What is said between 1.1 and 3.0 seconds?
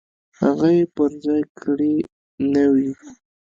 ځای کړې نه وي.